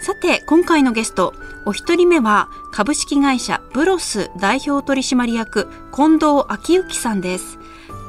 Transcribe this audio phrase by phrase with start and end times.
[0.00, 1.34] さて今回のゲスト
[1.66, 7.58] お一人目は株式会社ブロス代表取締役近藤昭之さんです。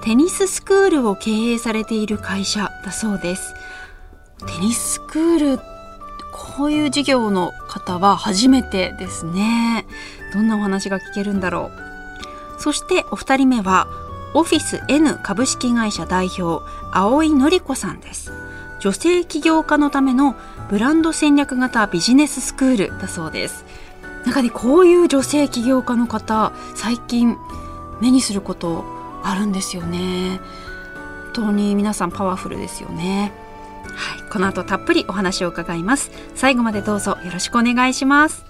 [0.01, 3.53] テニススクールを経営されている会社だそうです。
[4.39, 5.59] テニススクール
[6.31, 9.85] こういう授業の方は初めてですね。
[10.33, 11.71] どんなお話が聞けるんだろ
[12.57, 12.61] う。
[12.61, 13.87] そしてお二人目は
[14.33, 18.31] オフィス N 株式会社代表青井紀子さんです。
[18.79, 20.35] 女性起業家のための
[20.71, 23.65] ブランド戦略型ビジネススクールだそうです。
[24.23, 27.35] なんかねこういう女性起業家の方最近
[27.99, 28.85] 目にすること
[29.21, 30.39] あるんですよね。
[31.33, 33.33] 本当に皆さんパワフルですよね。
[33.83, 34.29] はい。
[34.31, 36.09] この後たっぷりお話を伺います。
[36.35, 38.45] 最後までどうぞよろしくお願いします。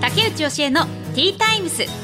[0.00, 2.03] 竹内義恵のティータイムス。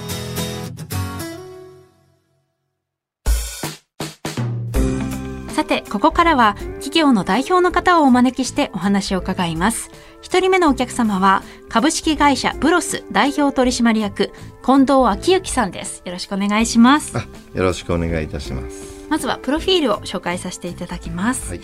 [5.91, 9.91] ここからは企業の代表の方をお招きしてお話を伺います。
[10.23, 14.31] 一人目のお客様は株式会社ブロス代表取締役
[14.65, 16.03] 近藤昭之さんです。
[16.05, 17.19] よろしくお願いします。
[17.19, 19.05] あよろしくお願いいたします。
[19.09, 21.61] まずはプロフィールを紹介させていただきます、はい。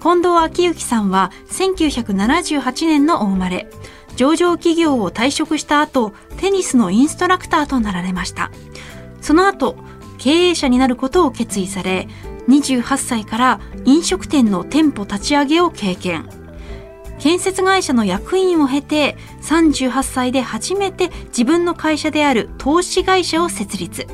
[0.00, 3.68] 近藤昭之さんは1978年のお生まれ。
[4.16, 8.50] 上場企業を退職した後テニスのインストラクターとなられました。
[9.20, 9.76] その後
[10.16, 12.08] 経営者になることを決意され
[12.48, 16.28] 28歳から飲食店の店舗立ち上げを経験。
[17.18, 24.06] 建設会社の役員を経て38歳で初めて自分の会社である投資会社を設立。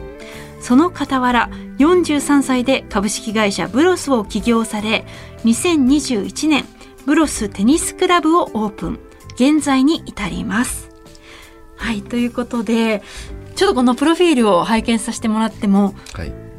[0.61, 5.05] その傍ら43歳で株式会社ブロスを起業され
[5.45, 6.65] 2021年
[7.05, 9.01] ブロステニスクラブをオープン。
[9.35, 10.91] 現在に至ります。
[11.77, 13.03] はいということで
[13.57, 16.52] ちょっとこのプロフィールを拝見させてもらってもはい。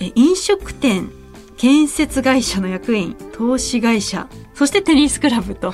[0.00, 1.10] え飲食店
[1.56, 5.72] 建設会社の役員投資会社そしてテニスクラブと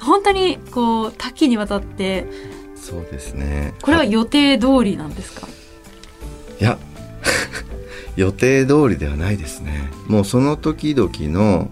[0.00, 2.26] 本当にこう多岐にわたって
[2.74, 3.74] そうですね。
[3.82, 5.48] これは予定通りなんですか？
[6.60, 6.78] いや
[8.16, 9.90] 予定通りではないですね。
[10.06, 11.68] もうその時々の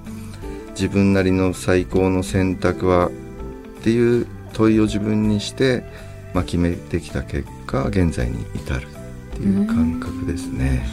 [0.70, 3.10] 自分なりの最高の選択はっ
[3.82, 5.84] ていう問いを自分にして、
[6.34, 10.84] まあ、決めてきた結果現在に至るっていう感覚ですね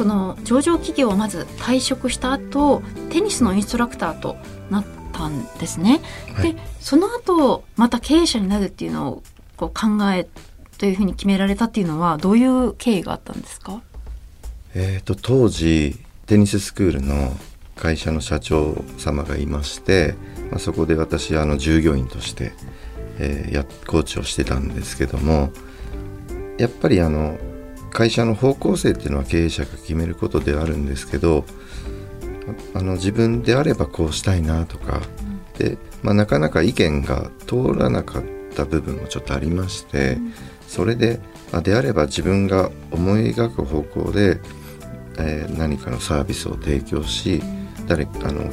[0.00, 4.38] その上場企業をまず退職した後テニスのインストラクターと
[4.70, 6.00] なったんですね。
[6.34, 9.22] はいでその後また経営者になるっていうのを
[9.58, 10.26] こう考え
[10.78, 13.82] というふうに決められたっていうのはどういう経緯があったんですか？
[14.74, 17.36] えー、と当時テニススクールの
[17.76, 20.14] 会社の社長様がいまして、
[20.50, 22.52] まあ、そこで私あの従業員として、
[23.18, 25.50] えーやコーチをしてたんですけども
[26.56, 27.36] やっぱりあの
[27.90, 31.44] 会社の方向性っていうのは経営者が決めることではあるんですけど
[32.74, 35.00] あの自分であればこうしたいなとか、
[35.58, 38.24] で、まあ、なかなか意見が通らなかっ
[38.54, 40.18] た部分もちょっとありまして、
[40.66, 41.20] それで、
[41.52, 44.40] あ、であれば自分が思い描く方向で、
[45.18, 47.42] えー何かのサービスを提供し
[47.86, 48.50] 誰あの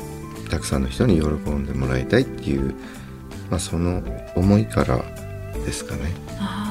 [0.50, 2.74] たくさんの人に喜んでもらいたいっていう、
[3.50, 4.04] まあ、その
[4.36, 4.98] 思いから
[5.66, 6.12] ですかね。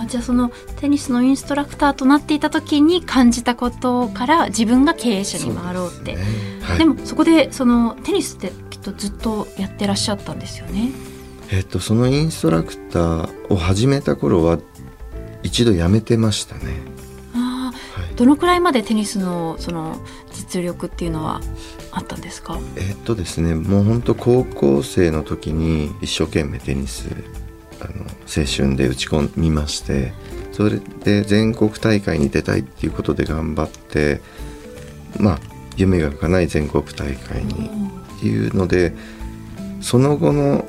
[0.06, 0.50] じゃあその
[0.80, 6.14] テニスのインストラクターとなっていた時に感じたことから自分が経営者に回ろうって。
[6.14, 6.60] ですね。
[6.62, 6.78] はい。
[6.78, 10.90] でもそこでそのテニスってきっとずっとやってらっしゃったんですよね。
[11.50, 14.58] えっとそのインストラクターを始めた頃は
[15.42, 16.62] 一度辞めてましたね。
[17.34, 18.12] あはい。
[18.12, 20.00] ーどのくらいまでテニスのその
[20.32, 21.40] 実力っていうのは
[21.92, 22.58] あったんですか？
[22.76, 27.08] えっとですねもう本当高校生の時に一生懸命テニス
[27.88, 30.12] あの青春で打ち込みまして
[30.52, 34.20] それで全国大会に出たいっていうことで頑張って
[35.18, 35.38] まあ
[35.76, 37.70] 夢が叶い全国大会に
[38.16, 38.94] っていうので
[39.80, 40.64] その後の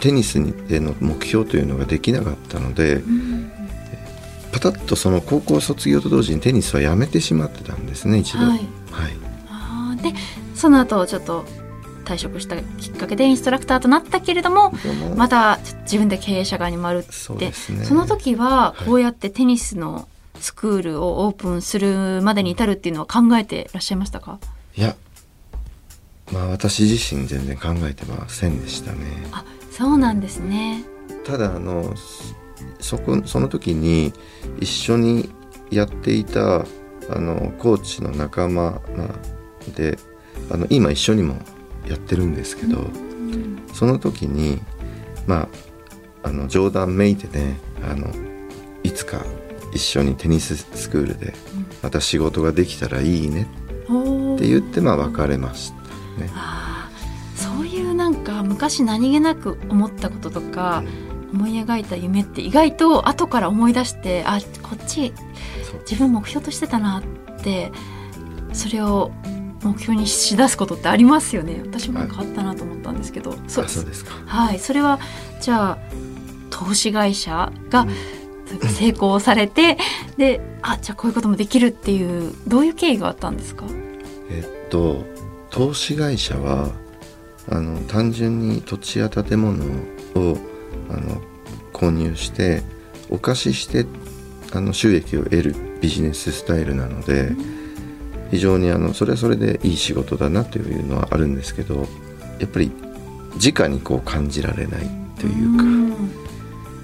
[0.00, 3.52] テニスでの目標というのができなかったのでうん
[4.52, 8.44] パタッとその高校卒業と同時にテニスはやめてしまってたんですね一度。
[8.44, 8.68] ははいい、
[9.48, 10.12] あーで
[10.54, 11.46] その後ちょっと
[12.02, 14.72] 退職したきっかけでインストラクターとなったけれども
[15.16, 17.12] またちょっと自分で経営者側に回るって。
[17.12, 17.52] そね。
[17.52, 18.84] その時ははい。
[18.84, 20.08] こうやってテニスの
[20.40, 24.40] スクールをオープンするまでに至るっていうのは考えてらっしゃいましたか、
[24.76, 24.96] いや
[26.32, 28.98] まあ私自身全然考えてませんでしたね。
[29.30, 30.84] あそうなんですね。
[31.24, 31.94] ただあの
[32.80, 34.12] そこその時に
[34.60, 35.30] 一緒に
[35.70, 36.66] やっていた
[37.08, 38.80] あのコーチの仲間
[39.76, 39.98] で
[40.50, 41.36] あの今一緒にも
[41.86, 43.12] やってるんですけど、うん
[43.72, 44.60] その時に
[45.26, 45.48] ま
[46.22, 48.08] ああの冗談めいてねあの
[48.82, 49.24] いつか
[49.72, 51.32] 一緒にテニススクールで
[51.82, 56.30] また仕事ができたらいいねって言ってまあ別れましたね。
[57.34, 60.84] そういうなんか昔何気なく思ったこととか
[61.32, 65.12] 思い描いた夢って意外と後から思い出してあこっち
[65.90, 67.72] 自分目標としてたなって
[68.52, 69.10] それを
[69.62, 71.60] 目標にしだすことってありますよね。
[71.64, 74.12] 私もなんかあったなと思ったんですけど、そうあそうですか。
[74.26, 74.58] はい。
[74.58, 74.98] それは
[75.40, 75.78] じゃあ
[76.50, 77.90] 投資会社がうん。
[78.68, 79.78] 成功されて、
[80.18, 83.64] であじゃあこういうこともできるっていうどういう経緯があったんですか？
[84.28, 85.06] えっと
[85.48, 86.68] 投資会社は
[87.48, 89.64] あの単純に土地や建物
[90.16, 90.36] を
[90.90, 91.22] あの
[91.72, 92.62] 購入して
[93.08, 93.86] お貸しして
[94.52, 97.30] あの収益を得るビジネススタイルなので
[98.32, 101.86] 非常にあのそれはそれでいい仕事だなというのはあるんですけど
[102.40, 102.72] やっぱり
[103.36, 104.90] 直にこう感じられない
[105.20, 105.92] というか。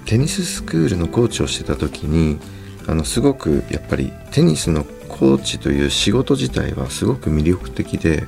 [0.09, 2.39] テニススクールのコーチをしてた時に
[2.87, 8.23] あのすごくやっぱりテニスのコーチという仕事自体はすごく魅力的で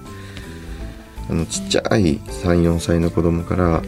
[1.27, 3.81] あのちっちゃい34歳の子供から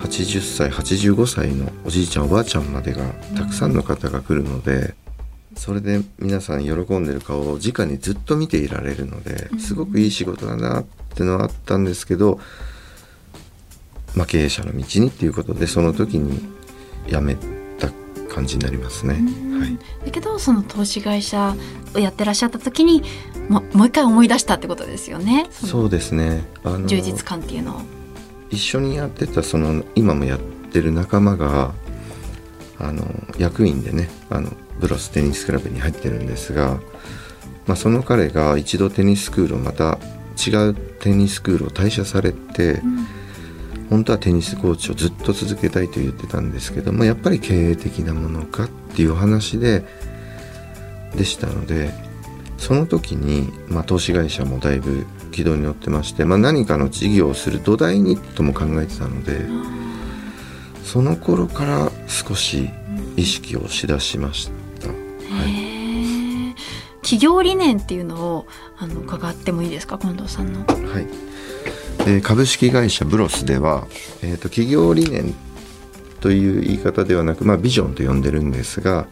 [0.00, 4.94] 80歳85歳のおじいちゃんおばあちゃんまでがたくさんの方が来るので
[5.56, 10.84] それで皆さん喜んでる顔を直にずっと見ていられるのですごくいい仕事だなっ
[11.14, 12.40] てのはあったんですけど、
[14.14, 16.40] まあ、経営者の道にっていうことでその時に
[17.08, 17.36] 辞め
[17.78, 17.90] た
[18.28, 19.14] 感じになりますね。
[19.58, 21.54] はい、だけどその投資会社
[21.94, 23.02] をやってらっしゃった時に
[23.48, 25.46] ももう一回思い出したってことですよね。
[25.50, 26.44] そのそうですね。
[26.64, 27.80] あの充実感っていうのを。
[28.50, 31.72] 一緒にやってたその今もやってる仲間が
[32.78, 33.06] あの
[33.38, 36.80] 役員でねあのブロステニスクラブに入ってるんですが、
[37.66, 39.98] まあ、その彼が一度テニススクールをまた
[40.46, 43.06] 違うテニススクールを退社されて、うん。
[43.92, 49.84] 本当はテニスコーチをずっと続けたいと言ってたんですけどもやっぱり経営的なものかっていう話で
[51.14, 51.92] でしたので
[52.56, 59.46] その時に、まあ、投資会社もだいぶ軌道に乗ってまして、まあ、何かの事業をする土台にとも考えてたので
[60.82, 62.70] その頃から少し
[63.18, 64.50] 意識をしだしまし
[67.12, 68.46] 企業理念っていうのを
[68.78, 70.60] あの伺ってもいいですか近藤さんの。
[70.60, 71.06] はい
[72.06, 73.86] えー株式会社ブロスでは、
[74.22, 75.34] えー、と企業理念
[76.20, 79.06] という言い方ではなく、まあ、ビジョンと呼んでるんですが、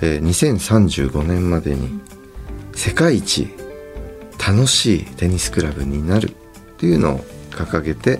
[0.00, 2.00] えー2035年までに
[2.74, 3.48] 世界一
[4.38, 6.32] 楽しいテニスクラブになるっ
[6.78, 7.18] ていうのを
[7.50, 8.18] 掲げて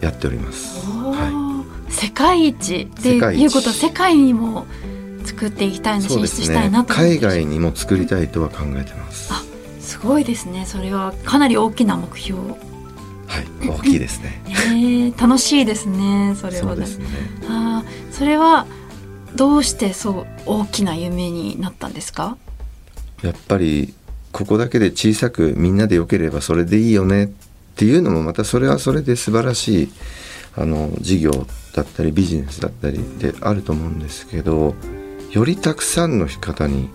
[0.00, 0.84] やっております。
[0.90, 4.66] は世界一っていうことは世界にも
[5.26, 9.32] 作っていきたいい、な進出したいなと海外にも作りたいとは考えてます。
[9.32, 9.42] あ
[9.80, 14.42] すごいですねそれはかなり大きな目標はい、大きいですね。
[14.48, 17.06] へ え楽しいですねそれはそうですね。
[17.48, 18.66] あーそれは
[19.34, 22.36] どうしてそう大きな夢になったんですか？
[23.22, 23.94] やっぱり
[24.32, 27.28] ここだけで小さくみんなで良ければそれでいいよねっ
[27.76, 29.88] ていうのもまたそれはそれで素晴らしい
[30.56, 34.74] あの事業だったりビジネスだったりであると思うんですけど
[35.36, 36.88] よりたくさんの方に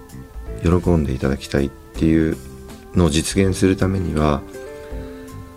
[0.64, 2.38] 喜んでいただきたいっていう
[2.96, 4.42] のを実現するためには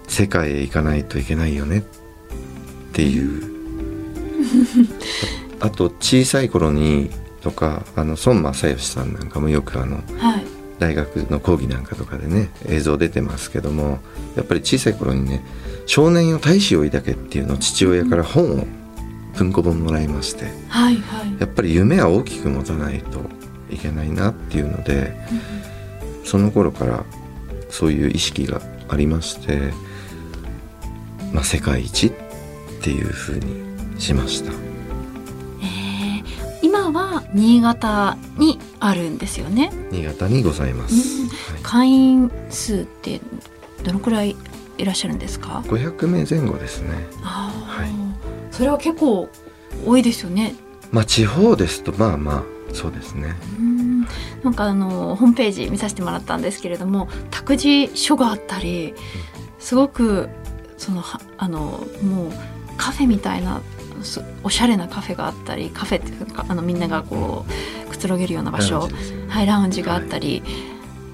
[0.07, 1.83] 世界へ行かないといけないよねっ
[2.93, 3.55] ていう。
[5.61, 7.09] あ あと小さい頃に
[7.41, 10.45] とかあの孫正義さんなんかもよくあのはい。
[10.79, 14.01] 大学の講義なんかとかでね映像出てますけども
[14.37, 15.43] やっぱり小さい頃にね
[15.87, 18.67] 「少年よ大志を抱け」っていうのを父親から本を
[19.37, 21.41] 文庫本もらいましてはいはい。
[21.41, 23.21] やっぱり夢は大きく持たないと
[23.71, 25.15] いけないなっていうので
[26.25, 27.05] その頃から
[27.71, 29.73] そういう意識がありまして、
[31.33, 32.13] まあ、世界一っ
[32.83, 34.53] ていうふうにしました。
[34.53, 36.25] えー
[36.63, 39.71] 今は新潟にあるんですよね。
[39.91, 40.95] 新潟にございます。
[40.95, 41.63] うんはい。
[41.63, 43.21] 会員数って
[43.85, 44.35] どのくらい
[44.79, 47.07] いらっしゃるんですか？500名前後ですね。
[47.23, 47.51] は
[47.87, 48.04] い
[48.55, 49.29] それは結構
[49.85, 50.55] 多いですよね
[50.93, 53.37] まあ地方ですとまあまあそうですね。
[53.59, 54.01] うん
[54.43, 58.95] なんかあのホームページ見させてもらったんですけれども託児所があったり
[59.59, 60.29] すごく
[60.77, 62.33] そのはあのもう
[62.77, 63.63] カフェみたいな
[64.03, 67.47] すおしゃれなカフェがあったりカフェっていうかあのみんながこ
[67.87, 68.89] うくつろげるような場所
[69.29, 70.43] はい、ラウンジがあったり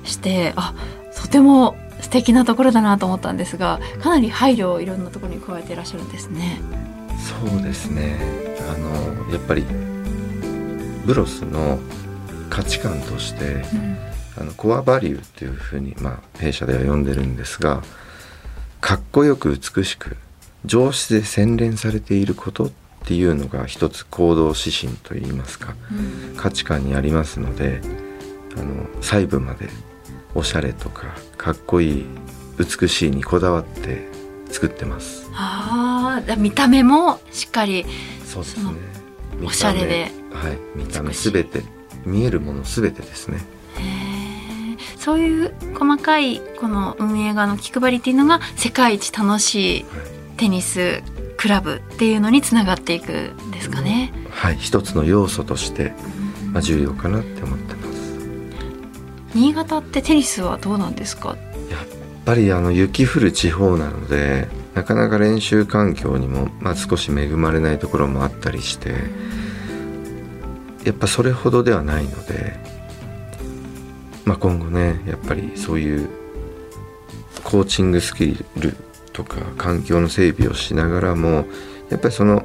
[0.04, 0.74] して、あ
[1.16, 6.60] とても素敵なところだなと思ったんですがかなり配慮をいろんなところに加えていらっしゃるんですね。
[7.30, 8.16] そうですね。
[8.68, 9.64] あのやっぱり
[11.06, 11.78] ブロスの
[12.50, 13.96] 価値観として、うん、
[14.38, 17.82] あのコアバリューっていうふうに、まあ、弊社では呼んでるんですが
[18.80, 20.16] かっこよく美しく
[20.64, 22.70] 上質で洗練されていることっ
[23.04, 27.80] ていうのが一つ行動指針といいますか、うん、価値観にありますので
[28.56, 29.68] あの細部まで
[30.34, 31.06] おしゃれとか
[31.38, 32.06] かっこいい
[32.58, 34.09] 美しいにこだわって
[34.50, 35.30] 作ってます。
[35.34, 37.86] ああ見た目もしっかり
[38.24, 38.70] そうですね
[39.44, 41.62] おしゃれではい見た目すべて
[42.04, 43.40] 見えるものすべてですね。
[44.98, 49.86] そういう細かいこの運営側の気配りっていうのが世界一楽しい
[50.36, 51.02] テニス
[51.38, 54.12] クラブっていうのにつながっていくんですかね。
[54.30, 55.94] はい、一つの要素として、
[56.52, 57.98] まあ、重要かなって思ってます。
[59.34, 61.34] 新潟ってテニスはどうなんですか？
[62.20, 68.94] っぱりあの雪降る地方なので、なかなか練習環境にも、まあ、少し恵まれないところもあったりして。
[70.84, 72.56] やっぱそれほどではないので、
[74.24, 76.08] まあ、今後ねやっぱりそういう
[77.44, 78.76] コーチングスキル
[79.12, 81.46] とか環境の整備をしながらも
[81.90, 82.44] やっぱりその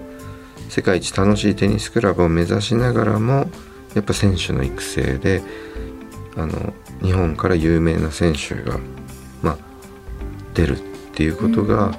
[0.69, 3.47] 世界一楽しいテニスクラブを目指しながらも
[3.93, 5.41] やっぱ選手の育成で
[6.35, 8.77] あの日本から有名な選手が、
[10.55, 10.81] 出るっ
[11.13, 11.89] ていうことが、や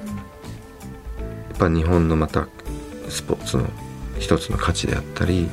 [1.55, 2.47] っぱ日本のまた
[3.07, 3.67] スポーツの
[4.19, 5.49] 一つの価値であったり、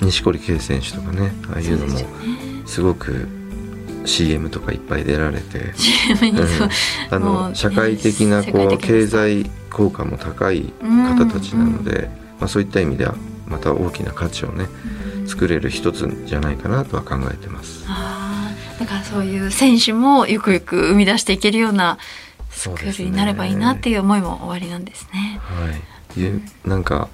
[0.00, 1.98] 錦織圭選手とかねああいうのも
[2.66, 3.26] すごく
[4.04, 5.72] CM とかいっぱい出られて
[7.10, 13.14] あの社会的なこう経済効果も高い方たちなので、まあ、そういった意味では
[13.46, 14.66] また大きな価値をね、
[15.26, 17.84] 作れる一つじゃないかなとは考えてます。
[18.78, 21.98] だからそういう選手もゆくゆく生み出していけるような
[22.50, 25.40] スクールになればいいなっていう思いも終わりなんですね。
[25.42, 25.70] は
[26.16, 27.08] い、なんか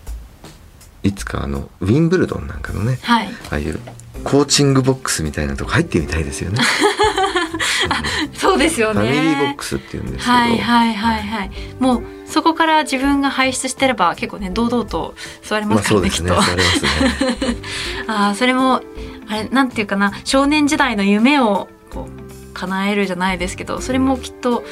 [1.03, 3.81] いつかあのウィンブルドンなんかのね、はい、ああいう
[4.25, 6.61] コーチングボックスみたいなとこ入ってみたいですよね。
[8.35, 9.01] そうですよね。
[9.01, 10.33] ファミリーボックスっていうんですけど。
[10.33, 11.51] はいはいはいはい。
[11.79, 17.47] もうそこから自分が輩出してれば結構ね堂々と座れますからね、まあ、ねきっと。
[17.47, 17.57] ね、
[18.07, 18.83] あそれも
[19.31, 24.65] あれなんていうかな少年時代の夢をこう叶えるじゃないですけどそれもきっと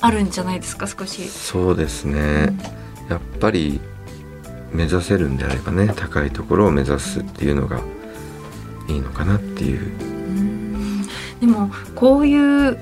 [0.00, 1.28] あるんじゃないですか少し。
[1.28, 2.18] そうですね。
[2.18, 3.80] うん、やっぱり
[4.72, 7.80] 目指せるんであればね高いところを目指すっていうのが
[8.88, 9.92] いいのかなっていう。
[11.40, 12.78] でもこういう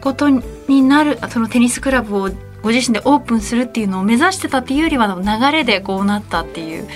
[0.00, 2.30] ことになるそのテニスクラブを
[2.62, 6.88] ご自身でオープンするっていうのを目指してたっていうよりは流れでこうなったっていう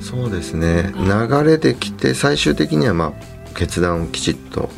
[0.00, 0.92] そうですね。
[0.96, 4.70] 流れできて最終的にはまあ決断をきちっと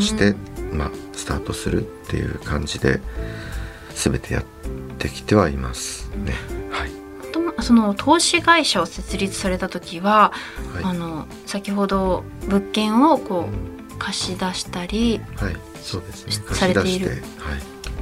[0.00, 0.34] して、
[0.72, 3.00] まあ、スタートするっていう感じで
[3.94, 4.44] 全てやっ
[4.98, 6.34] てきてはいますね。
[7.62, 10.30] その投資会社を設立された時は、
[10.74, 17.18] はい、あの先ほど物件をこう貸し出したり、はい、そうですね、されている、はい、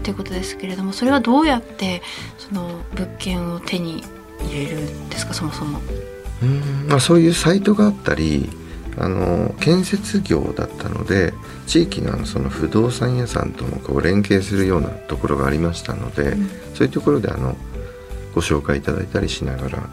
[0.02, 2.02] ということですけれどもそれはどうやって
[2.36, 4.02] その物件を手に
[4.40, 5.32] 入れるんですか？
[5.32, 5.80] そもそも。
[6.44, 6.88] うん。
[6.88, 8.50] まあ、そういうサイトがあったり
[8.96, 11.34] あの建設業だったので
[11.66, 17.56] 地域のその不動産屋さんともこう連携するようなところがありましたので、うん、そういうところであの
[18.34, 19.88] ご紹介いただいたりしながら。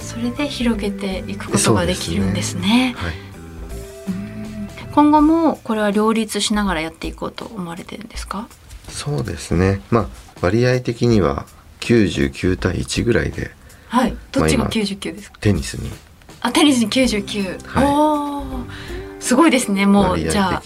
[0.00, 2.60] それで広げていくことができるんですね。
[2.60, 2.94] すね。
[2.96, 3.14] はい、
[4.92, 8.46] 今後もこれは両立しながらやっていこうと思われてるんですか？
[8.88, 9.80] そうですね。
[9.90, 10.08] まあ
[10.40, 11.46] 割合的には
[11.82, 13.50] 99対1ぐらいで。
[13.88, 14.16] はい。
[14.30, 15.38] どっちが99ですか？
[15.40, 15.90] テニスに。
[16.40, 17.66] あ、テニスに99。
[17.66, 18.42] はい、おお。
[19.20, 19.86] すごいですね。
[19.86, 20.62] もうじゃあ、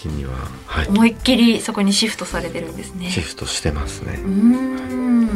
[0.65, 3.09] はい、思いっきりそこにシフトされてるんですね。
[3.09, 4.19] シフトしてますね。
[4.23, 5.29] うん。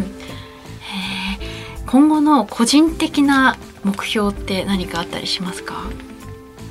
[1.86, 5.90] 今後の個人的な目標って何かあったりしますか？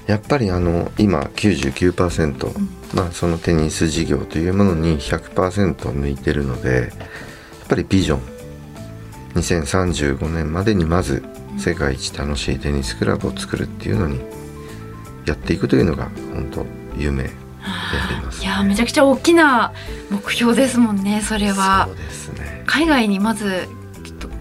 [0.06, 8.20] やっぱりあの今99%、うん、まあそのテニス事業というものに100%抜いてるのでやっぱりビジョン
[9.34, 11.22] 2035年までにまず
[11.58, 14.20] 世界一楽しいテニスクラブを作るっていうのに
[15.26, 19.72] やっていくというのが本当夢であります、ね、いやめちゃくちゃ大きな
[20.10, 21.86] 目標ですもんねそれは。
[21.88, 23.68] そうですね海外にまず
[24.02, 24.34] ちょっとこ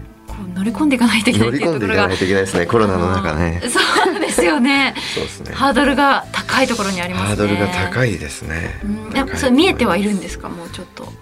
[0.44, 3.60] う乗り込んでいかないといけない乗り込んでいかないといけないですねコロナの中ね。
[3.62, 4.94] そうですよね。
[5.14, 5.52] そうですね。
[5.54, 11.12] ハードルが高いところにあります、ね、ハードルが高いですね、うん、やっぱそれ見えてはいるんですかもうちょっと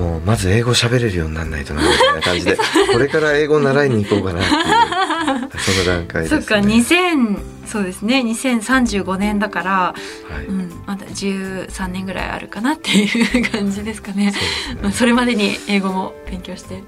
[0.00, 2.56] もうまず英語喋れるようにならないとなみたいな感じで
[2.90, 9.94] これから英語習いに行こうかなっていうその段階です、ね、 そっか2000そうですね2035年だから、は
[10.40, 14.32] い、うん、まだ13年ぐらいあるかなっていう感じですかね。
[14.80, 16.74] そ、ね、それまでに英語も勉強して。
[16.74, 16.82] はい。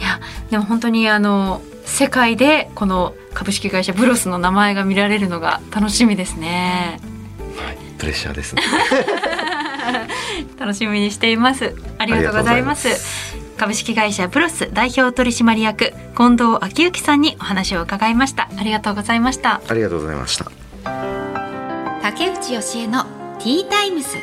[0.00, 6.98] いやでも本当にあの世界でこの株式会社ブロスの名前が見られるのが楽しみですね。
[7.56, 8.62] はい、プレッシャーですね。
[10.64, 11.76] 楽しみにしています。
[11.98, 13.36] ありがとうございます。
[13.58, 18.48] 株式会社プロス代表取締役近藤昭之さんにお話を伺いました。
[18.56, 19.60] ありがとうございました。
[19.68, 20.50] ありがとうございました。
[22.00, 23.04] 竹内義恵の
[23.38, 24.16] ティータイムス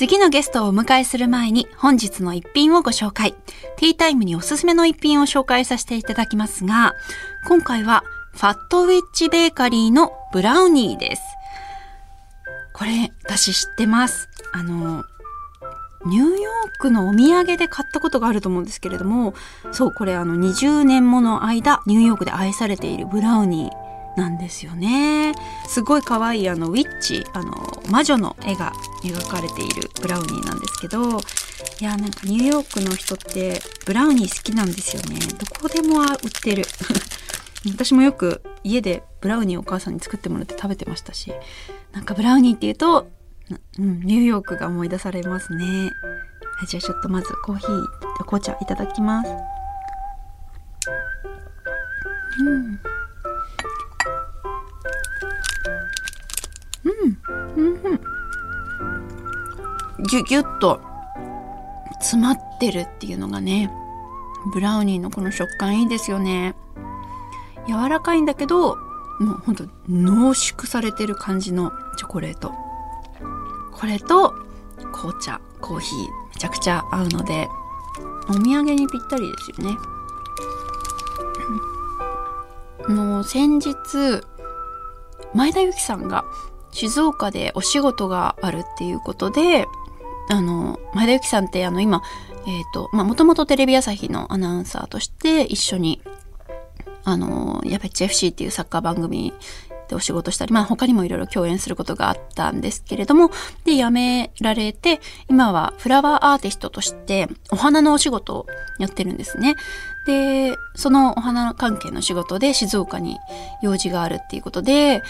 [0.00, 3.34] 次のゲストをお迎えする前に本日の一品をご紹介。
[3.76, 6.94] ティータイムにおすすめの一品を紹介させていただきますが、
[7.46, 8.02] 今回は
[8.32, 11.22] ファットウィッチベーカリーのブラウニーです。
[12.72, 14.30] これ、私知ってます。
[14.54, 15.04] あの、
[16.06, 19.34] ニューヨークのお土産で買ったことがあると思うんですけれども、
[19.70, 23.79] そう、これあの20年もの間、ニューヨークで愛されているブラウニー
[24.20, 25.32] なんですよね。
[25.66, 27.52] すごい可愛いあのウィッチ、あの
[27.90, 28.72] 魔女の絵が
[29.02, 31.18] 描かれているブラウニーなんですけど、
[31.80, 35.18] いや、なんかニューヨークの人ってブラウニー好きなんですよね。
[35.38, 36.64] どこでも売ってる。
[37.66, 41.30] 私もよく家でブラウニーお母さんに作ってもらって食べてましたし
[41.92, 43.10] なんかブラウニーっていうと、
[43.78, 45.90] うん、ニューヨークが思い出されますね
[46.66, 49.30] じゃあちょっとまずコーヒー紅茶いただきます
[52.40, 52.99] うん
[57.56, 57.64] うん。
[57.64, 58.00] うん。
[60.04, 60.80] ギュギュッと
[62.00, 63.70] 詰まってるっていうのがね
[64.52, 66.54] ブラウニーのこの食感いいですよね。
[67.68, 68.76] 柔らかいんだけど
[69.18, 72.52] もうほんと濃縮されてる感じのチョコレート。
[73.72, 74.34] これと
[74.92, 76.06] 紅茶コーヒーめ
[76.38, 77.48] ちゃくちゃ合うので
[78.28, 79.76] お土産にぴったりですよね。
[82.88, 83.74] もう先日
[85.34, 86.24] 前田由紀さんが
[86.72, 89.66] 静岡でお仕事があるっていうことで
[90.28, 92.02] あの前田由紀さんってあの今
[92.46, 96.00] えっ、ー、とまもともとテレビ朝日のアナウンサーとして一緒に
[97.04, 99.32] あの、やべっち FC っていうサッカー番組
[99.88, 103.30] でお仕事したり、まあ他にもいろいろ共演することがあったんですけれども、
[103.64, 108.46] で、辞められて、今はフラワーアーティストとしてお花のお仕事を
[108.78, 109.56] やってるんですね。
[110.06, 113.18] で、そのお花関係の仕事で静岡に
[113.62, 115.02] 用事があるっていうことで、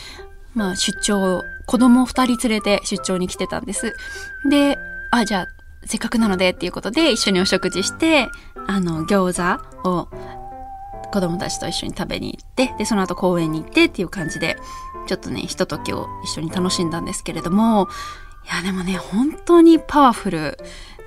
[0.55, 3.95] まあ出張、子供二人連れて出張に来てたんです。
[4.49, 4.79] で、
[5.11, 5.47] あ、じゃあ、
[5.87, 8.29] せっかくなのでっていうことで一緒にお食事して、
[8.67, 10.09] あの、餃子を
[11.13, 14.57] 子供たちと一緒に食べに行って、で、その後公園に行ってっていう感じで、
[15.07, 17.89] ちょっとね、ひとときを一緒に楽しんだんですけれども、
[18.45, 20.59] いや、でもね、本当にパワフル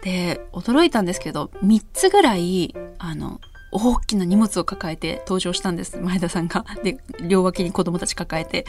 [0.03, 3.39] で、驚いたんですけど、3つぐらい、あの、
[3.73, 6.65] 大きな荷物を抱えて登場したんです、前田さんが。
[6.83, 8.65] で、両脇に子供たち抱えて。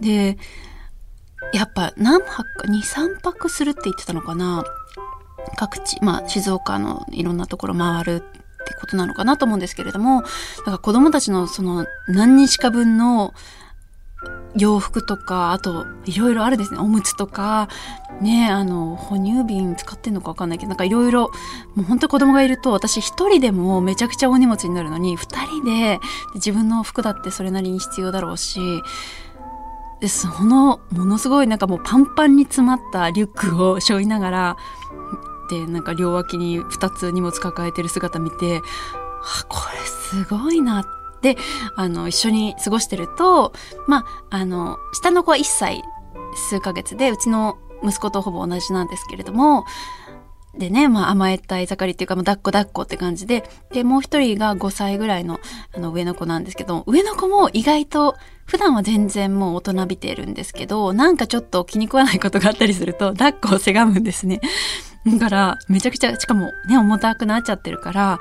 [0.00, 0.38] で、
[1.52, 4.64] やっぱ何泊か、2、3泊するって言ってたのかな
[5.56, 10.28] 各地、まあ、静岡のいろんなところ回るってことなのかなと思うんですけれども、だ
[10.64, 13.34] から子供たちのその何日か分の
[14.56, 16.80] 洋服とか、あと、いろいろあるですね。
[16.80, 17.68] おむつとか、
[18.20, 21.30] ね、あの、哺乳瓶使ってんのかわかんないけど、なんかいろいろ、
[21.74, 26.00] もう本当に子供がいると、私一人でもめちゃくちゃお荷物になるのに、二人で
[26.34, 28.82] 自分の服だってそれなりに必要だろうし、
[30.00, 34.56] で、その、ものすごいなんかもうパンパンに詰まったリュックを背負いながら、
[35.50, 38.62] てなんか両脇に2つ荷物抱えてる姿見て
[39.22, 41.36] あこれすごいなって
[41.76, 43.52] あの一緒に過ごしてると
[43.86, 45.82] まああの下の子は1歳
[46.48, 49.64] 数ヶ月でうちの息子とほぼ同じなんですけれども
[50.56, 55.38] でね、まあ甘えたい盛りっていうか、もう抱っこ抱っこって感じで、で、もう一人が5歳ぐらいの
[55.74, 64.40] あの上の子なんですけど、上の子も意外と、普段は全然もう大人びてるんですけど、なんかちょっと気に食わないことがあったりすると、抱っこをせがむんですね。
[65.06, 68.18] だから、めちゃくちゃ、しかもね、重たくなっちゃってるから、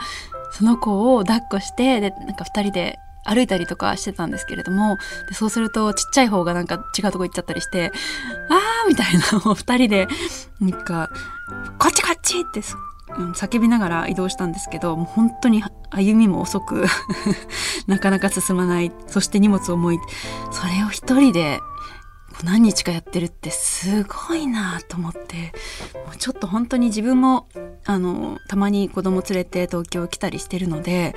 [0.52, 7.92] その子を抱っこして、で、なんか二人で歩いたりとかしてたんですけれども、でそうするとちっちゃい方がなんか違うとこ行っちゃったりして、
[8.50, 10.08] あーみたいな、もう二人で、
[10.60, 11.10] なんか、
[11.78, 12.62] こっちこっちって
[13.34, 16.86] 叫びながら移動したんですけど、もう本当に歩みも遅く
[17.88, 20.00] なかなか進まない、そして荷物重い、
[20.52, 21.60] それを一人で
[22.44, 25.52] 何日かやってるってすごいなと思って
[26.06, 27.48] もうちょっと本当に自分も
[27.86, 31.16] あのたまに子供連れて東京来たりしてるので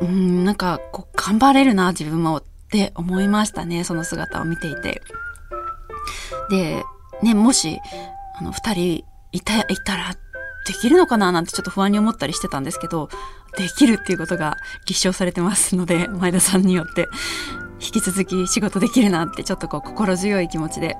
[0.00, 5.02] うんなんかこう頑張れるな自分もって思いましたねその姿を見ていて。
[6.48, 6.82] で
[7.22, 7.78] ねもし
[8.38, 10.16] あの2人いたいたら
[10.66, 13.08] できるのかななんてちょっと不安に思ったりしてたんですけど、
[13.56, 17.08] できるっていうことが立証されてますので、前田さんによって、
[17.80, 20.96] 引き続き仕事できるなってちょっとこう心強い気持ちで、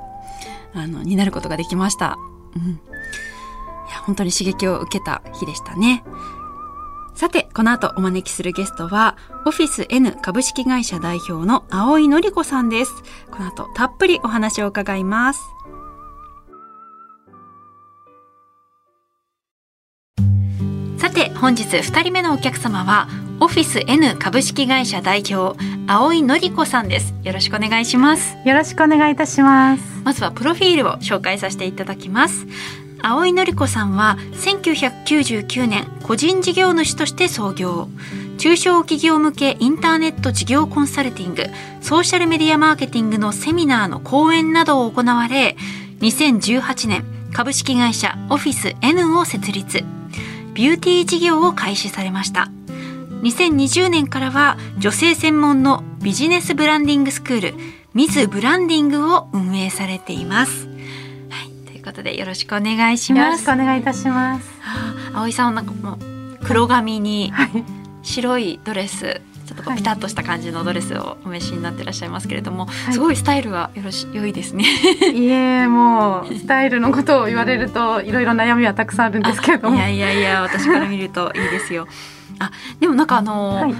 [0.74, 2.18] あの、になることができました。
[2.56, 2.62] うん。
[2.62, 6.04] いや、本当に刺激を受けた日でしたね。
[7.14, 12.92] さて、この後お招きするゲストは、オフィス N 株式会社代表の青井のり子さんです。
[13.30, 15.42] この後たっぷりお話を伺います。
[21.40, 23.08] 本日2人目のお客様は、
[23.40, 27.14] オフィス N 株式会社代表、青井のり子さんです。
[27.24, 28.36] よろしくお願いします。
[28.44, 29.82] よろしくお願いいたします。
[30.04, 32.46] まずはプロフィールを紹介させていただきます。
[33.00, 37.88] 青井紀子さんは1999年個人事業主として創業
[38.36, 41.44] 中小企業向けインターネット事業コンサルティング
[41.80, 45.56] ソーシャルメディアマーケティングのセミナーの講演などを行われ
[46.00, 49.82] 2018年株式会社オフィス N を設立
[50.60, 52.50] ビューティー事業を開始されました
[53.22, 57.54] 2020年からは女性専門のビジネスブランディングスクール
[57.94, 60.70] ミズブランディングを運営されています
[61.80, 63.24] いうことでよろしくお願いします。
[63.24, 64.60] よろしくお願いいたします。
[64.60, 67.32] はあ、葵さんなんかもう黒髪に
[68.02, 74.64] 白いドレス、ちょっとこうピタッとした感じのドレスをお召しになっていらっしゃいますけれども、はい、すごいスタイルがよろし良いですね。
[75.12, 79.68] いえもうスタイルのことを言われるといろいろ悩みはたくさんあるんですけれど。
[79.68, 79.74] も。
[79.76, 81.88] いやいやいや私から見るといいですよ。
[82.38, 83.74] あでもなんかあの、はい。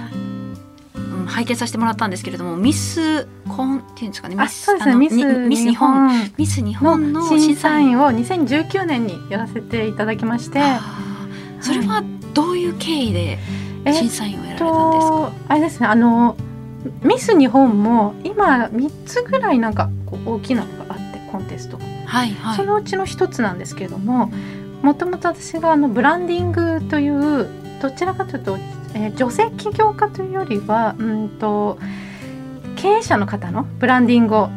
[1.27, 4.95] 拝見させてもらったんですけれどもミスコンっていうんですかねミスそうですね。
[4.95, 10.59] ミスミス日本ミス日本の審査員を2019年にやらせていただきまして。
[11.61, 12.03] それは
[12.33, 13.39] どういう経緯で
[13.93, 16.35] 審査員をやられたんですか、あれですねあの
[17.03, 24.31] ミス日本も今3つぐらいなんかこう大きなのがあってコンテストはいはい、そのうちの一つなんですけれども
[24.81, 27.47] もともと私があのブランディングという
[27.81, 28.57] どちらかというと
[28.93, 31.77] えー、女性起業家というよりはうんと
[32.75, 34.49] 経営者の方のブランディングを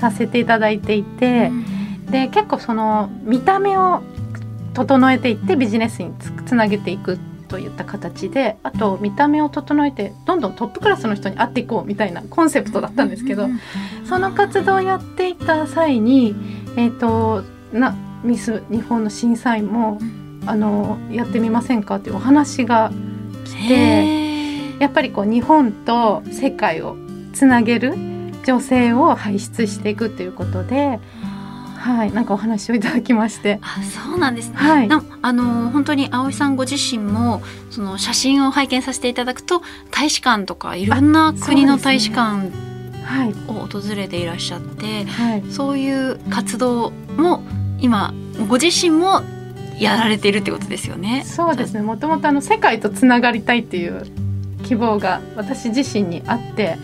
[0.00, 4.02] させていただいていて、うん、で結構その見た目を
[4.74, 6.12] 整えていってビジネスに
[6.46, 13.48] つなげていくといった形であと見た目を整えてどんどんトップクラスの人に会っていこうみたいなコンセプトだったんですけど
[14.08, 16.34] その活動をやっていた際に、
[16.76, 19.98] えーと、なミス日本の審査員も
[20.46, 22.92] あのやってみませんかっていうお話が
[23.56, 26.96] てやっぱりこう日本と世界を
[27.32, 27.94] つなげる
[28.44, 31.00] 女性を輩出していくということで。
[31.86, 33.60] はい、なんかお話をいただきまして。
[33.62, 34.56] あ、そうなんですね。
[34.56, 34.88] はい、
[35.22, 42.50] あの本当に葵さんご自身もその写真を拝見させていただくと大使館とかいろんな国の大使館
[43.46, 47.42] を訪れていらっしゃって、はい、そういう活動も
[47.78, 48.12] 今
[48.48, 49.22] ご自身も
[49.78, 51.22] やられているってことですよね。
[51.24, 51.82] そうですね。
[51.82, 54.04] もともとあの世界とつながりたいっていう
[54.64, 56.78] 希望が私自身にあって。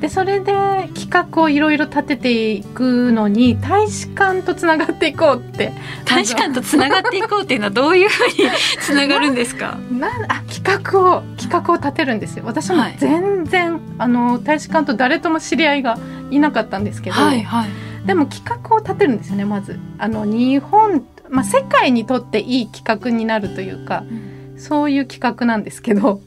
[0.00, 0.52] でそれで
[0.94, 5.72] 企画をいろいろ立てていくのに大使館とつながっていこうって。
[6.04, 9.78] 大使館とつながっていこうっていうのはどういうふうに つながるんですか？
[9.90, 12.44] なあ企画を企画を立てるんですよ。
[12.46, 15.98] 私も全然、はい、あの大使館と誰とも知り合いが
[16.30, 19.78] いなかったんですけど、はいはい、でも企画を立てるんですよねまず。
[19.98, 26.22] あの日本まあ、世界にとっていい企画になるというか、うん、そういう企画なんですけど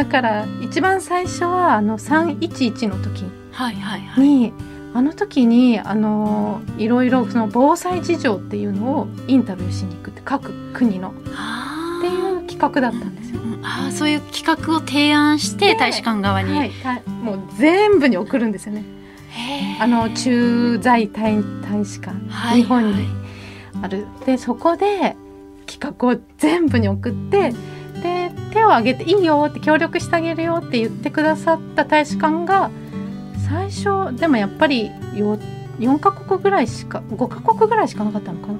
[0.00, 3.20] だから一番最初はあの311の時。
[3.20, 4.52] に、はいはいはい、
[4.94, 11.10] あの時にあのいろいろその防災事情っていうのをインタビューしに行くって各国の。
[11.10, 11.12] っ
[12.00, 13.40] ていう企画だったんですよ。
[13.62, 16.72] あそういう企画を提案して大使館側に、はい、
[17.22, 18.84] もう全部に送るんですよね。
[19.78, 23.04] あの駐在大大使館、はい、日本に、はい
[23.82, 24.06] ある。
[24.24, 25.14] でそこで
[25.66, 27.54] 企画を全部に送ってで
[28.50, 32.70] 手を挙げて「いいよ」って協力してあげるよって言ってくださった大使館が
[33.48, 35.40] 最初でもやっぱり 4,
[35.78, 38.54] 4カ国ぐらいしか5カ国ぐらいしかなかったのかな。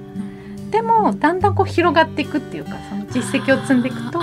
[0.71, 4.21] でもだんだんこう広がっていくっていうかその実績を積んでいくと。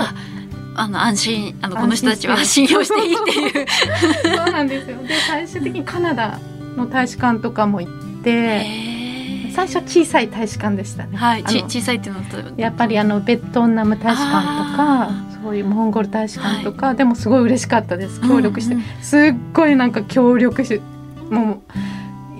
[0.80, 3.66] あの安心あのこの人たちは信用していいっていう
[4.38, 6.40] そうなんですよで最終的にカナダ
[6.76, 8.64] の大使館とかも行って
[9.58, 11.18] 最初小さい大使館でしたね。
[11.18, 12.38] はい、小さいっていうのと？
[12.62, 15.10] やっぱりあのベトナム大使館とか
[15.44, 18.22] そういうモンゴル大使館とか、はい、でもすごい嬉しかったです。
[18.22, 19.20] 協力して、うんうん、すっ
[19.54, 20.80] ごいなんか協力し
[21.32, 21.64] も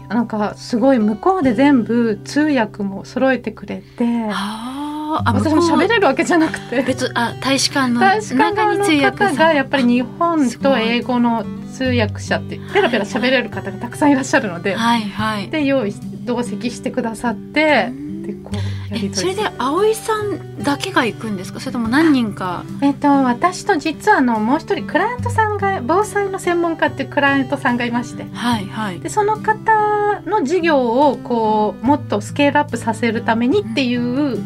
[0.10, 4.06] うなんかすごい向こうで全部通訳も揃えてくれて。
[4.30, 6.84] あ私も喋れるわけじゃなくて。
[6.84, 7.94] 別あ大使館。
[7.94, 15.92] の大使館の方がやっぱり日本と英語の通訳者ってペラペラ喋れる方がたくさんいらっしゃるので、はいはい、で用意
[16.28, 34.38] 同席してくださってでこうやりそれで葵さんだけが行くんですかそれとも何人かえっと私と実はあのもう一人クライアントさんが防災の専門家っていうクライアントさんがいましてはいはいでその方の事業をこうもっとスケールアップさせるためにっていう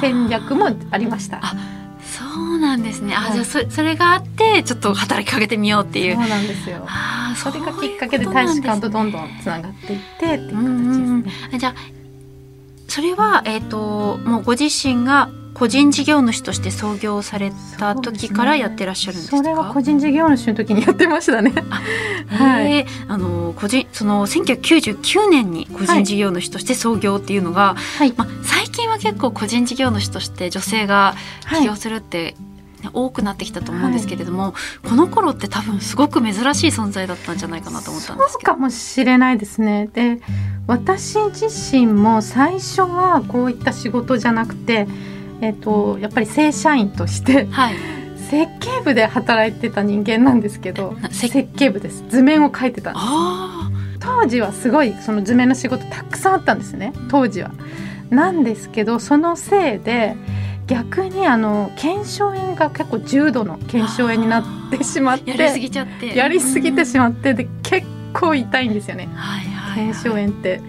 [0.00, 1.40] 戦略もありました。
[1.42, 1.54] あ
[2.36, 3.14] そうなんですね。
[3.14, 3.32] あ、はい。
[3.32, 6.16] じゃあそそれがあってちょっと働きかけてみようっていう。
[6.16, 6.84] そうなんですよ。
[6.86, 11.74] あーそれがきっかけで大使館とどんどんつながっていってっていう形ですうんうんじゃあ
[12.88, 19.38] それはえっ、ともうご自身が個人事業主として創業された時からやってらっしゃるんですか？
[19.38, 21.52] それは個人事業主の時にやってましたね。
[22.28, 28.12] はいあの個人その1999年に個人事業主として創業っていうのが、はい。
[28.14, 31.14] まあ、最近は結構個人事業主として女性が
[31.58, 32.56] 起業するって、ね
[32.92, 34.54] 多くなってきたと思うんですけれども、
[34.88, 38.56] この頃って多分すごく珍しい存在だったんじゃないかなと思ったんですけどそうか。
[38.56, 39.88] もしれないですね。
[39.92, 40.20] で
[40.68, 44.86] 私自身も最初はこういった仕事じゃなくて、
[45.40, 47.76] えっとやっぱり正社員としてはい、
[48.30, 53.70] 設計部で働いてた人間なんですけどな設設計部です図面を描いてたんですあ
[54.00, 57.50] 当時はすごいその図面の仕事たくさんあったんですね当時は。
[58.10, 60.14] なんですけどそのせいで
[60.68, 66.16] 逆にあの腱鞘炎が結構重度の腱鞘炎になってしまっあ、やりすてぎちゃって。
[66.16, 69.92] やりすぎてしままってで結構痛いんですよねはいはい、はい。
[69.92, 70.60] 腱鞘炎って。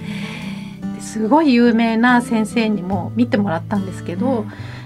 [1.08, 4.46] ですごい有名な先生にも見てもらったんですけど、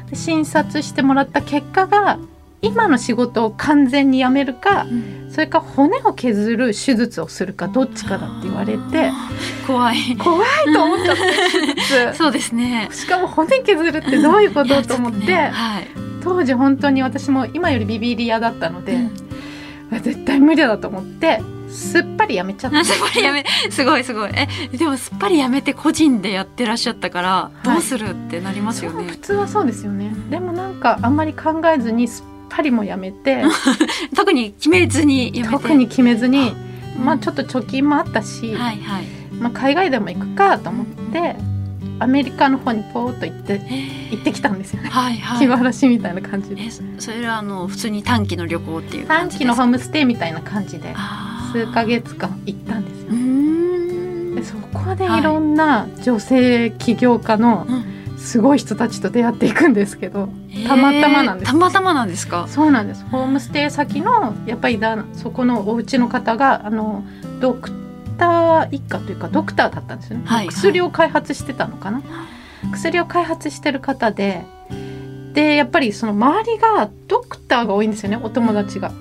[0.10, 2.20] で診察してもらった結果が
[2.62, 9.12] 今の仕事を完全にやめるかうんそれか骨を削る手術をするかどっちかだって言われて
[9.66, 10.18] 怖い。
[10.18, 11.68] 怖いと思っちゃって手
[12.12, 12.90] 術そうですね。
[12.92, 15.88] しかも骨削るってどういうことと思って、ねはい。
[16.22, 19.12] 当時本当に私も今よりビビり屋だったので、うん
[19.92, 24.32] 絶対無理だと思ってすっぱりやめちゃったすっぱりやめ、すごいすごい。
[24.34, 29.04] え、でもすっぱりやめて個人でやってらっしゃったから、いどうするってなりますよね。
[29.04, 33.44] そう普通はそうですよねでもなんかあんまり考えずにすっぱりもやめて
[34.16, 35.64] 特に決めずにやめて。
[35.64, 36.54] 特に決めずに
[36.98, 39.06] うんまあちょっと貯金もあったし、はいはい。
[39.40, 41.36] まあ、海外でも行くかと思って
[42.00, 45.40] アメリカの方にポーっと行ってえ行ってきたんですよね、はいはい。
[45.40, 49.30] 気晴らしみたいな感じでえ、そそれはあの普通に短期の旅行っていう短。
[49.30, 53.12] 期のホームステイみたいな感じであー数ヶ月間行ったんですよ。
[54.36, 57.86] でそこでいろんな女性起業家のうん。
[58.22, 60.30] すごい人たちと出会っていくんですけど
[60.68, 61.50] たまたまなんです。
[61.50, 62.46] えーたまたまなんですか？
[62.48, 63.04] そうなんです。
[63.06, 67.04] ホームステイ先のやっぱりだそこのお家の方があの
[67.40, 67.72] ドク
[68.20, 70.48] ター一家というかドクターだったんですよね、はい。
[70.50, 72.04] 薬を開発してたのかな？
[72.72, 74.46] 薬を開発してる方で
[75.34, 78.92] でやっぱりその周りがドクターが多いんですよねお友達が。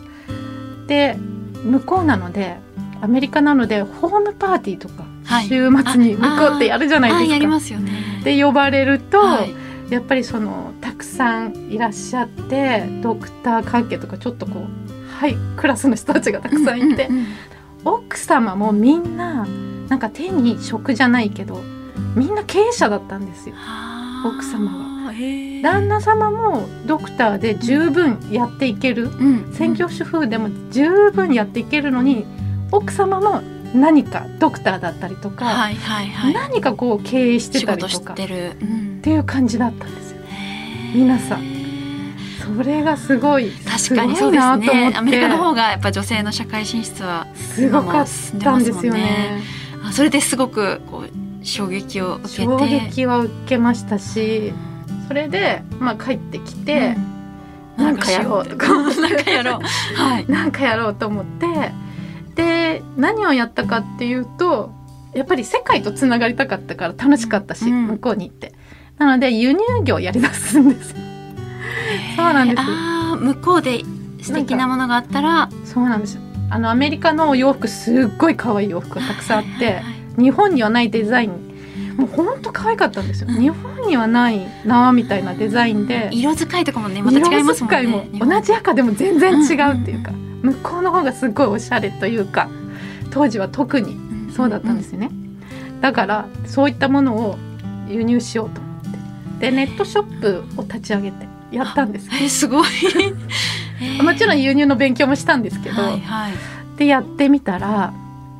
[0.86, 1.18] で
[1.64, 2.58] 向こうなので
[3.00, 7.30] アメリカなのでホームパーティーとか、はい週末に向こうってやるじゃないですか。
[7.30, 8.20] あやりますよね。
[8.24, 9.54] で呼ばれると、はい
[9.90, 17.26] やっぱりそのたくさんいらっしゃってドクター関係とかちょっとこうハイクラスの人たちがたくさんいて、うんうんうん
[17.84, 19.46] 奥様もみんな
[19.88, 21.62] なんか手に職じゃないけど
[22.14, 23.54] みんな経営者だったんですよ。
[24.26, 24.89] 奥様が。
[25.62, 29.04] 旦那様もドクターで十分やっていける。
[29.04, 29.52] うん。
[29.52, 32.26] 専業主婦でも十分やっていけるのに
[32.72, 33.42] 奥様も
[33.74, 36.34] 何かドクターだったりとか、はいはいはい。
[36.34, 40.18] 何かこう経営してたりとかっていう感じだったんですよ。
[40.94, 41.60] 皆さん。
[42.56, 44.92] それがすごい確かにそうですね。
[44.96, 48.06] アメリカの方がやっぱ女性の社会進出はすごかっ
[48.40, 49.42] たんですよね。
[49.84, 52.42] あそれですごくこう衝撃を受けて。
[52.42, 54.52] 衝撃は受けましたし
[55.10, 56.94] それで、まあ、帰ってきて、
[57.76, 57.84] うん。
[57.84, 59.60] なんかやろうとかなんかやろう。
[59.96, 60.26] はい。
[60.30, 61.72] なんかやろうと思って
[62.36, 64.70] で何をやったかっていうと
[65.12, 67.86] やっぱり世界とつながりたかったから楽しかったし、うん。
[67.88, 68.54] 向こうに行って。
[68.98, 70.96] なので輸入業やりだすんですよ。
[72.16, 72.60] そうなんです。
[72.60, 73.82] あー向こうで
[74.22, 75.48] 素敵なものがあったら。
[75.64, 76.14] そうなんです。
[76.14, 76.20] よ
[76.50, 80.22] あのアメリカのお洋服すっごい可愛い洋服がたくさんあって、はいはいはい。
[80.22, 81.49] 日本にはないデザイン
[82.00, 86.10] もうほんと可愛かったんですよ、うん日本にはないなみたいなデザインで。
[86.12, 87.78] 色使いとかもねまた違いますもんね。
[87.82, 92.48] 色使いも同じ赤でも全然違うっていうか、うん向こうの方がすっごいおしゃれというか
[93.10, 93.98] 当時は特に
[94.34, 95.10] そうだったんですよね、
[95.80, 97.36] だからそういったものを
[97.88, 98.82] 輸入しようと思っ
[99.38, 99.50] て。
[99.50, 102.68] でネットショップを立ち上げてやったんですえすごい。
[103.82, 104.02] えー。
[104.02, 106.32] もちろん輸入の勉強もしたんですけど、はいはい。
[106.76, 107.92] でやってみたら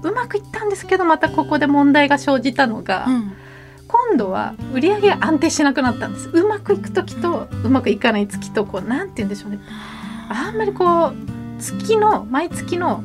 [0.02, 3.32] うまくいったんですけどまたここで問題が生じたのが、うん
[3.90, 6.28] 今度は売り上げが安定しなくなったんです。
[6.28, 9.58] うまくいく時とうまくいかない月とこうなんて言うんでしょうね。
[10.28, 11.14] あんまりこう
[11.58, 13.02] 月の毎月の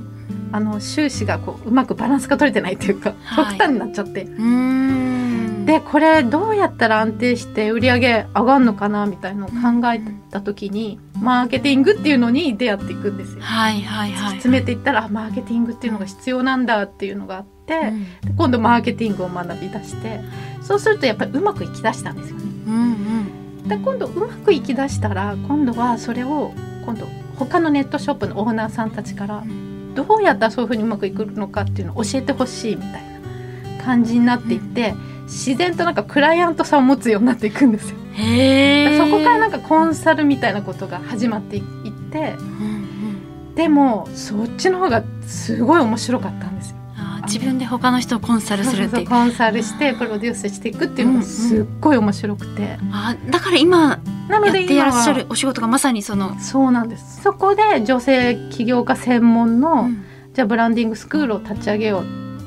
[0.52, 3.58] あの収支がこううまくバランスが取れてないというか、はい。
[3.58, 4.24] 極端になっちゃって。
[4.26, 5.25] うーん
[5.66, 9.56] でこれどうやったら安定して売り上げ上がるのかなみたいのを考
[9.92, 13.42] えた時にマーケティングっていうのに出会っていくんですよ。
[13.42, 14.32] はいはいはい。
[14.34, 20.22] 詰めていったらあマーケティングっていうのが必要なんだっていうのがあって、うんで今度マーケティングを学び出して
[20.62, 22.44] そうするとやっぱりうまくいきだしたんですよね。
[22.68, 26.54] うんで今度うまくいきだしたら今度はそれを
[26.86, 29.44] 今度他のネットショップのオーナーさんたちから
[29.96, 32.92] どうやったらそういうふうにうまくいくのかっていうのを教えてほしいみたい
[33.78, 34.94] な感じになっていって、
[35.26, 37.98] 自然となんかクライアントさんを持つようになっていくんですよ。
[38.98, 41.64] そこからなんかコンサルみたいなことが始まっていっ
[42.12, 46.78] てうんうんでもそっちの方がすごい面白かったんですよ。
[47.24, 56.40] 自分で他の人をコンサルするっていうコンサルしてプロデュースしていくっていうのがすっごい面白くて、あーだから今なのやってらっしゃるお仕事がまさにその。
[56.40, 62.04] そうなんですそこで女性起業家専門の、うんじゃあブランディングスクールを立ち上げよう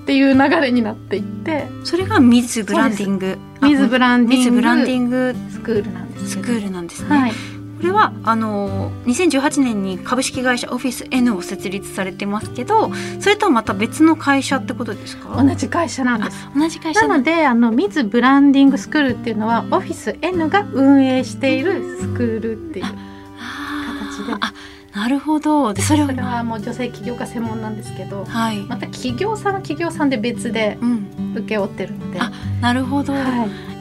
[0.08, 3.38] っていう流れになっていってそれがミズブランディング。
[3.60, 7.08] ミズブランディングスクールなんですスクールなんですね。
[7.14, 7.32] はい。
[7.32, 7.36] こ
[7.82, 12.90] れはあの2018年に株式会社オフィス N を設立されてますけど
[13.20, 15.42] それとはまた別の会社ってことですか？
[15.42, 16.48] 同じ会社なんです。
[16.54, 24.32] あ同じ会社なのであのミズブランディングスクールっていうのはオフィス N が運営しているスクールっていう形で。
[24.40, 24.54] あ
[24.94, 25.74] なるほど。
[25.74, 33.22] でそれはもう女性起業家専門なんですけどはい、また企業さんは企業さんで別でうん、請け負ってるので、あなるほど、はい、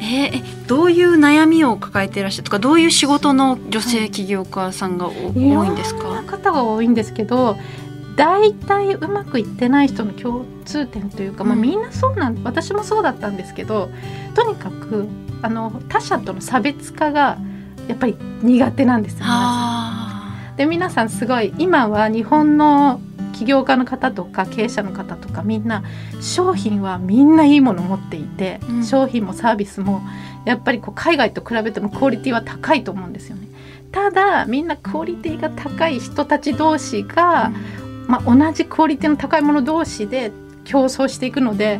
[0.03, 5.13] えーえどういう悩みを抱えていらっしゃるとかどういう仕事の女性起業家さんがおい
[5.49, 6.23] ろ多いんですか？
[6.23, 7.57] 方が多いんですけど
[8.17, 11.61] 大体うまくいってない人の共通点というか、まあ、うん。
[11.61, 13.89] みんなそうなん私もそうだったんですけど
[14.35, 15.07] とにかく
[15.41, 17.37] あの他者との差別化が
[17.87, 20.16] やっぱり苦手なんですよ皆さん。
[20.57, 22.99] あで皆さんすごい今は日本の
[23.33, 25.83] 起業家の方とか経営者の方とかみんな
[26.21, 28.83] 商品はみんないいものを持っていて、うん。
[28.83, 30.01] 商品もサービスも
[30.45, 33.47] やっぱりこう海外と比べてもクオリティは高いと思うんですよね。
[33.91, 37.51] ただみんなクオリティが高い人たち同士が、
[38.07, 40.31] まあ、同じクオリティの高いもの同士で
[40.63, 41.79] 競争していくので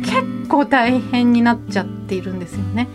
[0.00, 2.88] 結構大変になっちゃっているんですよね。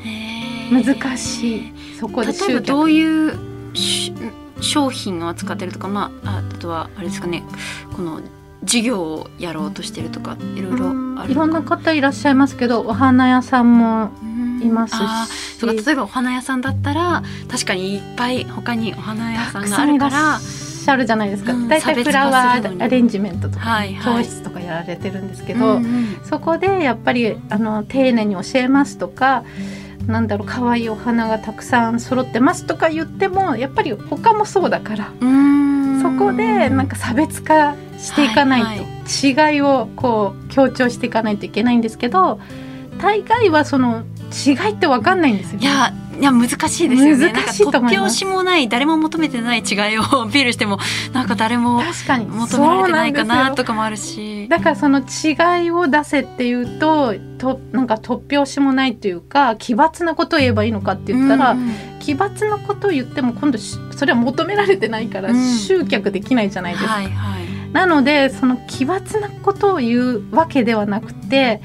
[0.72, 1.74] 難しい。
[2.00, 4.14] そこで例えばどうういうし
[4.62, 7.44] 商品を扱ってるとか、まあ、ああとはあれですかね
[7.96, 8.22] この
[8.64, 14.12] 事業をやろうとしてるとかいろいろあるいろんな方いらっしゃいますけどお花屋さんも
[14.62, 15.00] いますし。
[15.64, 20.40] うか例えばお花屋さんだったら確かにいっぱい他にお花屋さんがあるから
[20.80, 24.24] っしゃるじゃないですか、うん大体フラワーアレンジメントとか、はいはい。
[24.24, 25.80] 教室とかやられてるんですけけど、
[26.24, 29.44] そこでやっぱりあの丁寧に教えますとか
[30.10, 35.14] なんだろう可愛いお花がたくさん揃ってますとか言ってもやっぱり他もそうだから。
[36.02, 39.54] そこでなんか差別化していかないと、はい。
[39.54, 42.40] 違いをこう強調していかないといけないんですけど
[43.00, 45.60] 大概はその違いって分かんないんですよ。
[45.60, 47.32] いやいや難しいですよね。
[47.32, 50.78] 難しいんか突拍子もない誰も求めてない違いをアピールしても
[51.14, 52.26] なんか誰も確かに。
[52.26, 54.48] 求められてないかなとかもあるし。
[54.50, 61.60] だからその違いを出せっていうととなんか突拍子もないというか奇抜なことを言えばいいのかって言ったら、うん。
[61.60, 65.58] うん奇抜なことを言っても今度しそれは求められてないからうん。
[65.58, 66.92] 集客できないじゃないですか。
[66.92, 67.72] はいはい。
[67.72, 71.62] なのでその奇抜なことを言うわけではなくて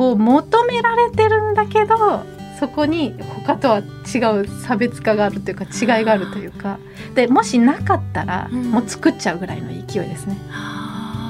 [0.00, 2.24] こう求められてるんだけど
[2.58, 6.78] そこに他とは違う差別化があるというか違いがあるというか。
[7.14, 8.70] でもしなかったらうん。
[8.70, 10.38] もう作っちゃうぐらいの勢いですね。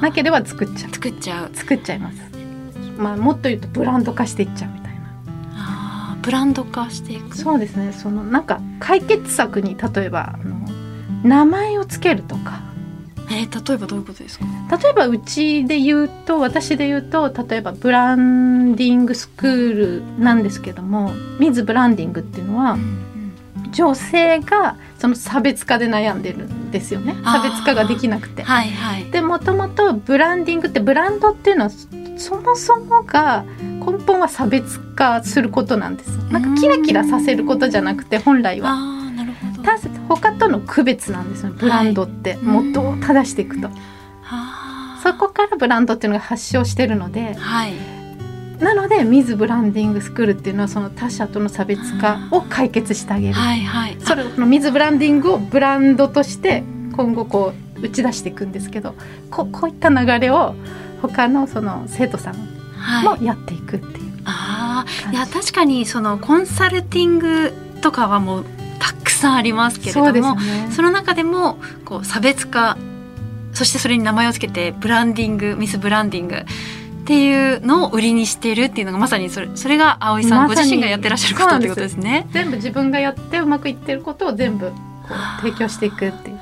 [0.00, 0.92] なければ作っちゃう。
[0.92, 1.50] 作っちゃう。
[1.52, 2.18] 作っちゃいます。
[2.96, 6.16] まあもっと言うとブランド化していっちゃうみたいな。
[6.22, 7.36] ブランド化していく。
[7.36, 7.92] そうですね。
[7.92, 10.68] そのなんか解決策に例えばあの
[11.24, 12.60] 名前をつけるとか
[13.30, 14.44] えー例えばどういうことですか？
[14.76, 19.72] 例えばうちで言うと私で言うと例えばブランディングスクー
[20.18, 22.76] ルなんですけどもミズブランディングっていうのは
[23.72, 27.14] 女性がその差別化で悩んでるんですよね。
[27.24, 28.42] 差別化ができなくて。
[28.42, 29.04] はいはい。
[29.10, 31.70] でもともとブランディングってブランドっていうのは
[32.16, 36.08] そもそもが根本は差別化することなんです。
[36.32, 38.74] なんかキラキラさせることじゃなくて本来は
[39.66, 43.68] ああなるほどた他との区別なんですよブランドって、元を正していくと。
[45.02, 47.72] そこからブランドっていうのが発祥してるのではい。
[48.58, 53.34] なのでミズブランディングスクールっていうのはその他者との差別化を解決してあげる。
[53.34, 53.96] はいはい。
[54.00, 56.62] それこのミズブランディングをブランドとして
[56.94, 58.94] 今後こう打ち出していくんですけど
[59.30, 60.54] ここういった流れを
[61.00, 62.34] 他のその生徒さん
[62.76, 63.18] はい。
[63.18, 64.12] もやっていくっていう。
[64.26, 65.04] ああ。
[65.04, 65.16] 感じ。
[65.16, 68.44] いや確かにそのコンサルティングとかはもう
[69.20, 70.68] さんありますけれどもね。
[70.70, 72.76] その中でもこう差別化
[73.52, 76.44] そしてそれに名前をつけてブランディングミスブランディングっ
[77.04, 82.28] ていうのを売りにしているっていうのがまさにそれそれが葵さんご自身がやってらっしゃることってことですね。
[82.30, 84.74] 全部自分がやってうまくいってることを全部こ
[85.08, 86.40] う提供していくっていう。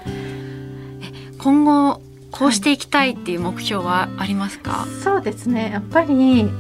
[1.39, 5.71] 今後こうしていきたいっていう目標はありますか、そうですね。
[5.71, 6.51] やっぱり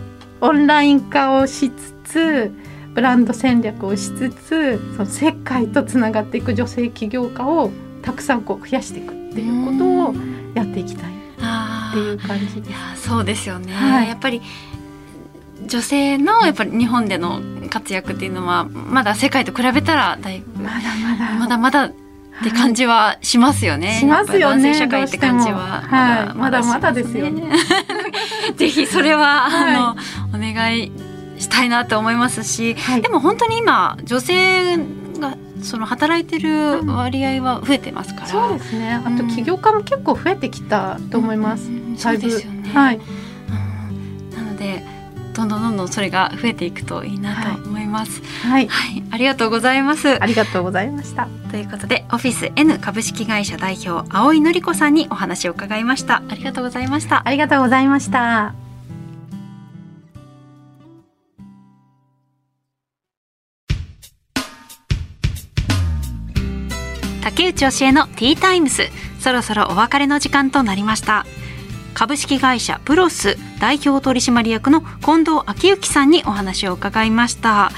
[0.41, 2.53] オンライン化をしつつ
[2.99, 7.71] ブランド戦略をしつつその世界とつながっていく女性起業家を
[8.03, 10.15] たくさんこう増やしていくっていうことを
[10.55, 12.69] やっていきたいっていう感じです。
[12.71, 14.43] いやそうですよね、はい、やっぱり
[15.65, 17.41] 女性のやっぱり日本での
[17.71, 21.93] 活躍っていうのはまだ世界と比べたらだいぶまだまだまだまだっ
[22.43, 23.99] て感じはしますよね。
[24.01, 24.75] しますよね。
[24.75, 27.45] 社会って感じははい、まだまだですよね。
[28.57, 29.95] ぜひそれは、あ
[30.33, 30.91] のお願い
[31.39, 38.95] したいなと思いますし、でも本当に今女性がその働いてる割合は増えてますから、そうですね。
[38.95, 41.69] あと起業家も結構増えてきたと思います。
[41.97, 42.71] そうですよね。
[42.71, 43.01] はい。
[44.35, 44.99] なので。
[45.39, 48.21] どんどんどんどんそれが増えていくといいなと思います。
[48.43, 50.21] はい、はい、ありがとうございます。
[50.21, 51.29] ありがとうございました。
[51.53, 56.25] ということで、オフィス N 株式会社代表青井紀子さんにお話を伺いました。
[56.29, 57.23] ありがとうございました。
[57.25, 58.68] ありがとうございました。
[67.53, 68.83] 竹内教えのティータイムス
[69.21, 71.25] そろそろお別れの時間となりました
[71.95, 77.71] 株式会社プロス代表取締役の近藤昭之さんにお話を伺いました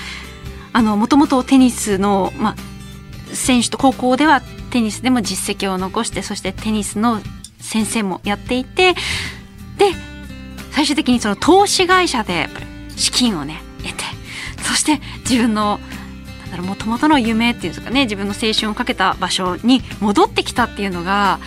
[0.72, 4.40] あのもともとテニスの、まあ、選手と高校では
[4.70, 7.20] テニスでも実績を残してそしてテニスの
[7.60, 8.94] 先生もやっていて
[9.78, 9.92] で
[10.72, 12.48] 最終的にその投資会社で
[12.96, 14.04] 資金をね得て
[14.62, 15.78] そして自分の
[16.58, 21.40] もともとの夢っていうんですかね自分の青春をかけた場所に戻ってきたっていうのが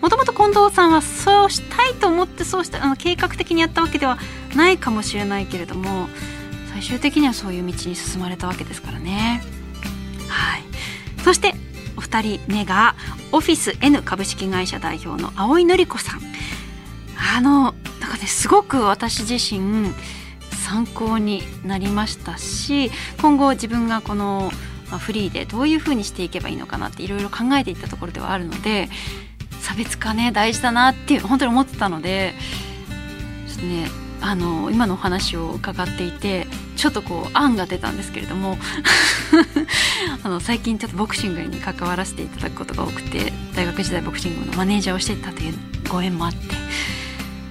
[0.00, 4.18] もともと近藤さんはそうしたいと思ってそうしたあの計画的にやったわけでは
[4.54, 6.08] ないかもしれないけれども
[6.72, 9.42] 最終的にはそういう道に進まれたわけですからね。
[10.28, 10.62] はい、
[11.22, 11.54] そして
[11.96, 12.96] お二人目が
[13.32, 16.20] オフィス N 株式会社代表の青井紀子さん。
[17.36, 19.94] あのなんかねすごく私自身
[20.64, 22.90] 参考になりましたし
[23.20, 24.50] 今後自分がこの
[24.98, 28.88] フリーでどういうふうにしていけばいいのかなっていろいろ考えていったところではあるので
[29.60, 32.34] 差別化ね大事だなっていう本当に思ってたので
[33.46, 33.88] ちょっとね
[34.22, 36.46] あの今のお話を伺っていて
[36.76, 38.56] ちょっとこう案が出たんですけれども
[40.24, 45.54] あの最近ちょっとボクシングに関わらせていただくことが多くて大学時代ボクシングのマネージャーをしていたという
[45.90, 46.54] ご縁もあって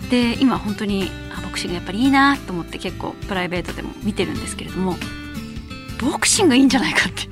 [0.09, 1.11] で今本当に
[1.53, 4.97] クシングやっぱりいいなと思って結構プライベートでも見てるんですけれども
[6.01, 7.29] ボクシングいいんじゃないかって。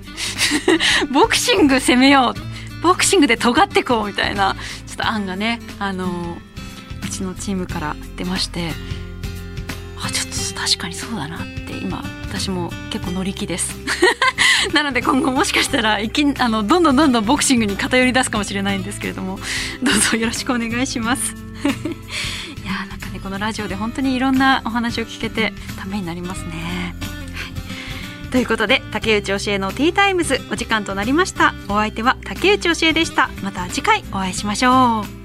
[1.11, 2.82] ボクシング攻めよう。
[2.82, 4.55] ボクシングで尖ってこうみたいな
[4.88, 6.38] ちょっと案がねあの
[7.03, 8.72] うちのチームから出まして
[10.03, 13.78] あちょっと確かにそうだなって今私も結構乗り気です。
[14.74, 19.39] なので今後もしかしたらいきあのどんどんどんどんボクシングに偏り出すかもしれないんですけれども
[19.82, 21.36] どうぞよろしくお願いします。
[22.72, 26.95] やなんかねこのラジオで本当にいろんなお話を聞けてためになりますね。
[28.32, 31.53] ということで竹内教えのティータイムズお時間となりました。
[31.67, 33.30] お相手は竹内教えでした。
[33.43, 35.20] また次回お会いしましょう。